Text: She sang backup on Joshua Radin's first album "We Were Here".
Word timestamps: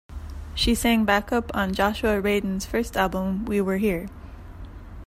She 0.55 0.73
sang 0.73 1.05
backup 1.05 1.55
on 1.55 1.75
Joshua 1.75 2.19
Radin's 2.19 2.65
first 2.65 2.97
album 2.97 3.45
"We 3.45 3.61
Were 3.61 3.77
Here". 3.77 4.07